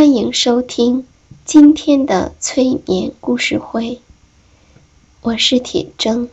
[0.00, 1.06] 欢迎收听
[1.44, 4.00] 今天的催眠故事会，
[5.20, 6.30] 我是铁铮。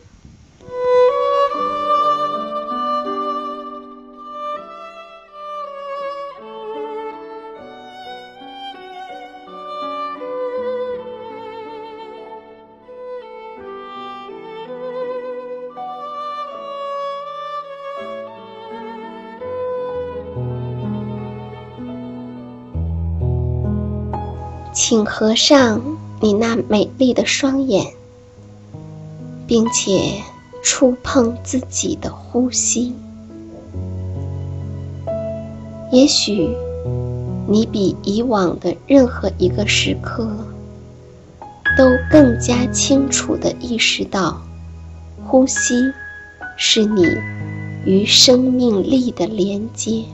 [24.80, 25.82] 请合上
[26.20, 27.84] 你那美丽的双眼，
[29.44, 30.22] 并且
[30.62, 32.94] 触碰自己的呼吸。
[35.90, 36.56] 也许
[37.48, 40.30] 你比以往的任何一个时刻
[41.76, 44.40] 都更加清楚地意识到，
[45.26, 45.74] 呼吸
[46.56, 47.04] 是你
[47.84, 50.04] 与生命力的连接。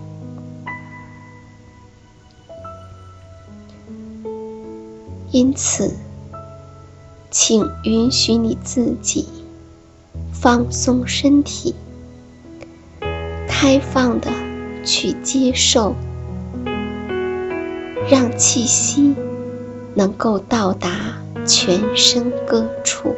[5.35, 5.91] 因此，
[7.29, 9.27] 请允许你自己
[10.33, 11.75] 放松身体，
[13.49, 14.31] 开放的
[14.85, 15.97] 去接受，
[18.09, 19.13] 让气息
[19.97, 20.89] 能够到达
[21.45, 23.13] 全身各处，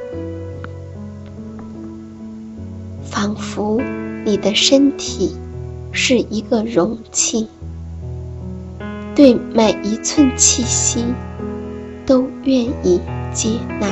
[3.05, 3.79] 仿佛
[4.25, 5.37] 你的身体
[5.93, 7.47] 是一个容器，
[9.15, 11.05] 对每一寸气息。
[12.47, 13.01] 愿意
[13.35, 13.89] 接纳，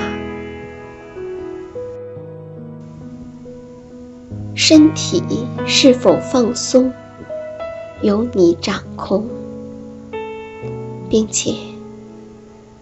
[4.54, 5.20] 身体
[5.66, 6.92] 是否放松，
[8.00, 9.26] 由你掌控，
[11.10, 11.52] 并且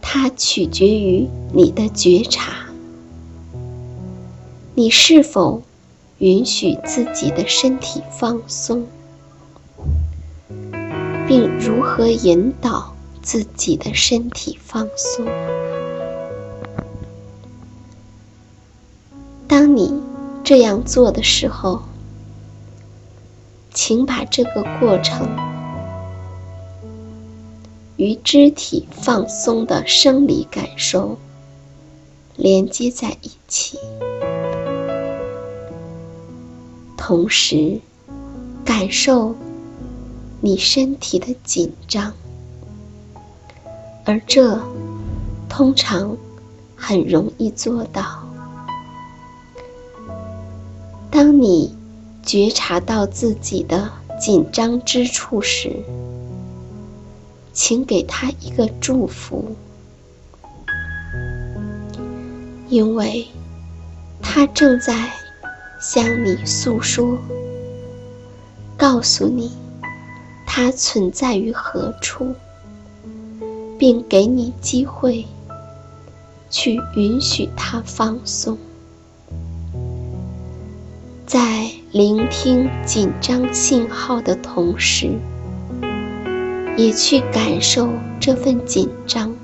[0.03, 2.53] 它取决于你的觉察。
[4.75, 5.63] 你是否
[6.19, 8.87] 允许自己的身体放松，
[11.27, 12.95] 并如何引导？
[13.23, 15.25] 自己的身体放松。
[19.47, 20.03] 当你
[20.43, 21.83] 这样做的时候，
[23.73, 25.29] 请把这个过程
[27.97, 31.17] 与肢体放松的生理感受
[32.37, 33.79] 连接在一起，
[36.97, 37.81] 同时
[38.65, 39.35] 感受
[40.41, 42.13] 你身体的紧张。
[44.05, 44.61] 而这
[45.49, 46.17] 通常
[46.75, 48.27] 很容易做到。
[51.11, 51.77] 当你
[52.23, 53.91] 觉察到自己的
[54.21, 55.77] 紧张之处时，
[57.53, 59.55] 请给他一个祝福，
[62.69, 63.27] 因为
[64.21, 65.13] 他正在
[65.81, 67.19] 向你诉说，
[68.77, 69.53] 告诉你
[70.47, 72.35] 他存在于何处。
[73.83, 75.27] 并给你机会，
[76.49, 78.57] 去允许它放松。
[81.27, 85.11] 在聆听紧张信号的同时，
[86.77, 87.89] 也去感受
[88.21, 89.35] 这份紧张，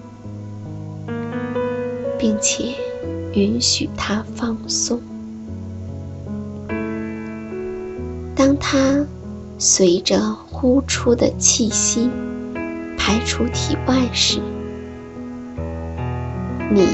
[2.17, 2.76] 并且
[3.32, 5.00] 允许它放松。
[8.37, 9.05] 当它
[9.58, 12.08] 随着呼出的气息
[13.08, 14.38] 排出体外时，
[16.70, 16.87] 你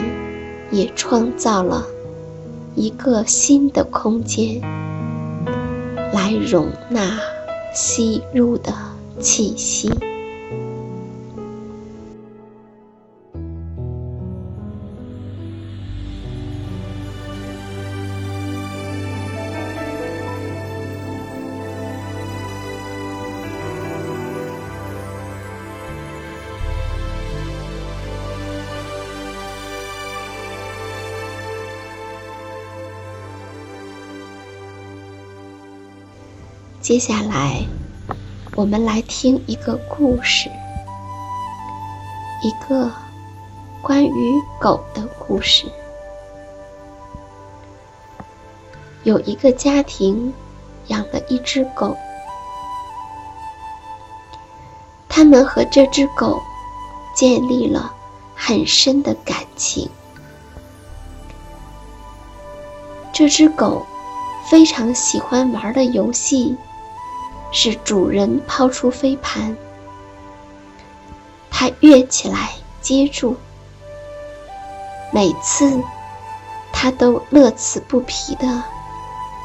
[0.70, 1.84] 也创造了
[2.76, 4.60] 一个新的空间，
[6.12, 7.18] 来容纳
[7.74, 8.72] 吸入的
[9.18, 9.90] 气息。
[36.84, 37.66] 接下来，
[38.54, 40.50] 我们来听一个故事，
[42.42, 42.92] 一个
[43.80, 45.64] 关于狗的故事。
[49.02, 50.34] 有一个家庭
[50.88, 51.96] 养了一只狗，
[55.08, 56.42] 他们和这只狗
[57.16, 57.94] 建立了
[58.34, 59.88] 很深的感情。
[63.10, 63.86] 这只狗
[64.50, 66.54] 非常喜欢玩的游戏。
[67.56, 69.56] 是主人抛出飞盘，
[71.52, 72.50] 它跃起来
[72.82, 73.36] 接住。
[75.12, 75.80] 每次，
[76.72, 78.62] 它都乐此不疲的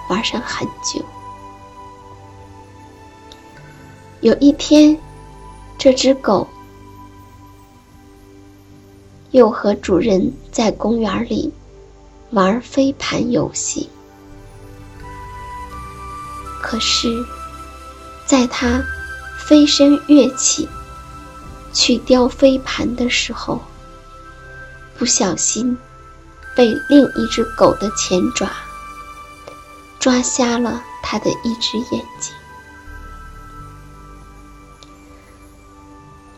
[0.09, 1.05] 玩上很久。
[4.21, 4.97] 有一天，
[5.77, 6.47] 这只狗
[9.29, 11.53] 又和主人在公园里
[12.31, 13.87] 玩飞盘游戏，
[16.59, 17.07] 可是。
[18.29, 18.83] 在他
[19.39, 20.69] 飞身跃起
[21.73, 23.59] 去叼飞盘的时候，
[24.99, 25.75] 不小心
[26.55, 28.47] 被另一只狗的前爪
[29.99, 32.31] 抓瞎了他的一只眼睛。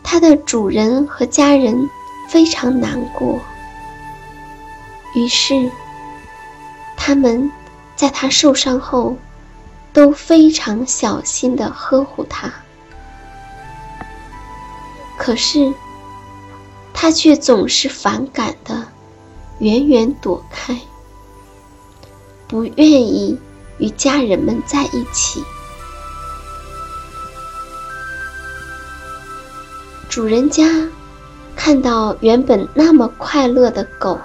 [0.02, 1.90] 它的主人和家人
[2.30, 3.38] 非常难过，
[5.14, 5.70] 于是
[6.96, 7.52] 他们
[7.94, 9.14] 在他受伤后。
[9.92, 12.50] 都非常小心的呵护它，
[15.18, 15.72] 可是
[16.94, 18.88] 它却总是反感的，
[19.58, 20.80] 远远躲开，
[22.48, 23.38] 不愿意
[23.78, 25.44] 与家人们在一起。
[30.08, 30.64] 主人家
[31.56, 34.18] 看到原本那么快乐的狗，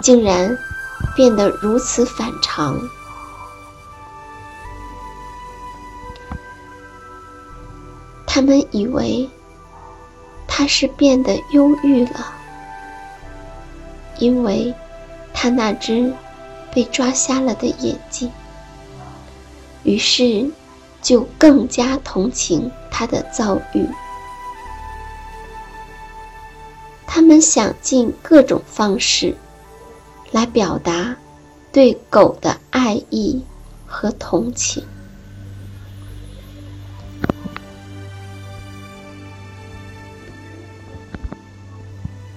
[0.00, 0.56] 竟然
[1.14, 2.80] 变得如此反常。
[8.32, 9.28] 他们以为
[10.46, 12.32] 他是变得忧郁了，
[14.20, 14.72] 因为
[15.34, 16.14] 他那只
[16.72, 18.30] 被抓瞎了的眼睛，
[19.82, 20.48] 于是
[21.02, 23.84] 就更加同情他的遭遇。
[27.08, 29.36] 他们想尽各种方式
[30.30, 31.16] 来表达
[31.72, 33.44] 对狗的爱意
[33.88, 34.84] 和同情。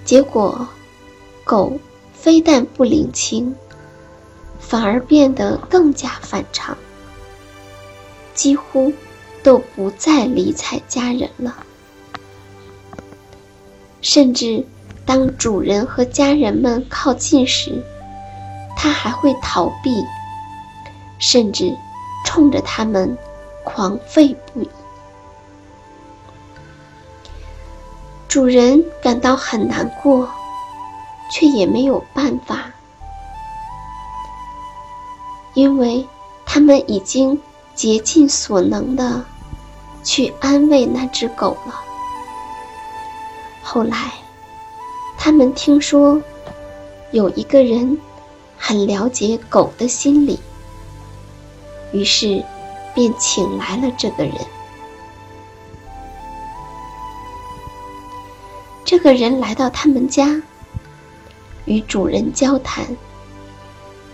[0.04, 0.68] 结果，
[1.44, 1.78] 狗
[2.12, 3.54] 非但不领情，
[4.58, 6.76] 反而变得更加反常，
[8.34, 8.92] 几乎
[9.42, 11.56] 都不再理睬家人了。
[14.02, 14.64] 甚至
[15.06, 17.82] 当主人和家人们靠近时，
[18.76, 20.04] 它还会逃避，
[21.18, 21.74] 甚至
[22.26, 23.16] 冲着他们
[23.64, 24.68] 狂吠不已。
[28.34, 30.28] 主人感到很难过，
[31.30, 32.64] 却也没有办法，
[35.52, 36.04] 因为
[36.44, 37.40] 他们已经
[37.76, 39.24] 竭尽所能的
[40.02, 41.80] 去安慰那只狗了。
[43.62, 44.10] 后来，
[45.16, 46.20] 他们听说
[47.12, 47.96] 有一个人
[48.58, 50.40] 很了解狗的心理，
[51.92, 52.44] 于是
[52.96, 54.34] 便请来了这个人。
[58.96, 60.40] 这个人来到他们家，
[61.64, 62.86] 与主人交谈，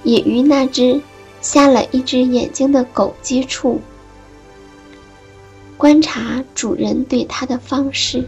[0.04, 0.99] 也与那只
[1.42, 3.78] 瞎了一只眼睛的狗接触，
[5.76, 8.26] 观察主人对他的方式。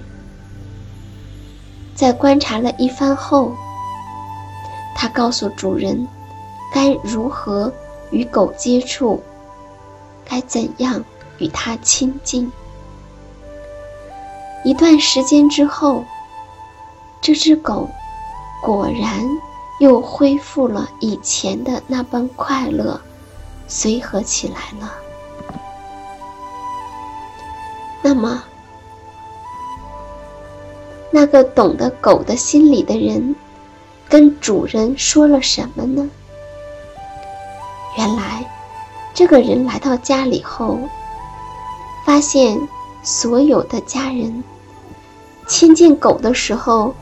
[1.95, 3.57] 在观察了一番后，
[4.95, 6.07] 他告诉主人
[6.71, 7.73] 该如何
[8.11, 9.23] 与狗接触，
[10.23, 11.03] 该怎样
[11.39, 12.53] 与它亲近。
[14.65, 16.05] 一段时间之后，
[17.23, 17.89] 这只狗
[18.61, 19.25] 果然
[19.79, 23.01] 又恢复了以前的那般快乐，
[23.69, 24.93] 随和起来了。
[28.03, 28.43] 那么，
[31.13, 33.37] 那个懂得狗的心理的人，
[34.09, 36.11] 跟主人说了什么呢？
[37.97, 38.45] 原来，
[39.15, 40.77] 这个人来到家里后，
[42.05, 42.59] 发现
[43.05, 44.43] 所有的家人。
[45.49, 46.95] 亲近狗的时候，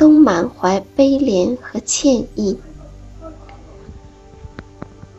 [0.00, 2.58] 都满怀悲怜和歉意，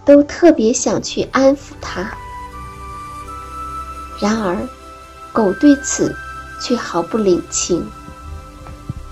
[0.03, 2.11] 都特别想去安抚它。
[4.19, 4.57] 然而，
[5.31, 6.15] 狗对此
[6.59, 7.85] 却毫不领情，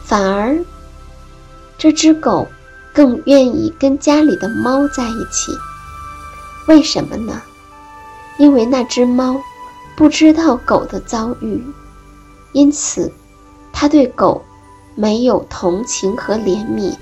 [0.03, 0.57] 反而
[1.77, 2.47] 这只狗
[2.91, 5.55] 更愿意跟家里的猫在一起。
[6.67, 7.39] 为什么呢？
[8.39, 9.39] 因为那只猫。
[9.95, 11.61] 不知道狗的遭遇，
[12.53, 13.11] 因此
[13.73, 14.41] 它对狗
[14.99, 16.93] 没有同情和怜悯，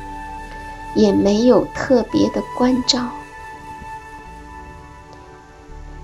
[0.94, 3.10] 也没有特别的关照。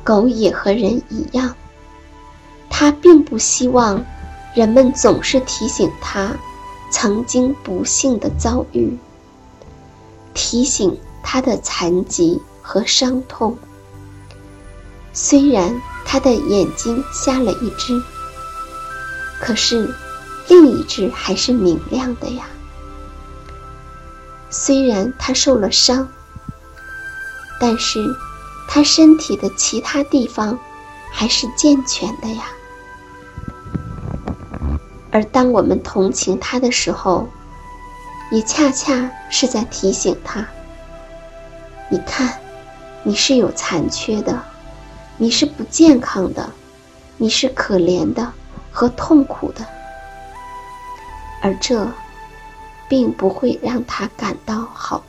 [0.03, 1.55] 狗也和人一样，
[2.67, 4.03] 它并不希望
[4.55, 6.35] 人们总是提醒它
[6.89, 8.97] 曾经不幸的遭遇，
[10.33, 13.55] 提醒它的残疾和伤痛。
[15.13, 15.79] 虽然。
[16.05, 17.99] 它的眼睛瞎了一只，
[19.39, 19.91] 可是
[20.47, 22.45] 另一只还是明亮的呀。
[24.49, 26.07] 虽然他受了伤，
[27.59, 27.99] 但是
[28.67, 30.59] 他身体的其他地方
[31.11, 32.43] 还是健全的呀。
[35.11, 37.27] 而当我们同情他的时候，
[38.31, 40.47] 也恰恰是在提醒他：
[41.89, 42.39] 你看，
[43.03, 44.43] 你是有残缺的。
[45.17, 46.51] 你是不健康的，
[47.17, 48.33] 你是可怜的
[48.71, 49.63] 和痛苦的，
[51.43, 51.91] 而这
[52.87, 55.03] 并不会让他感到好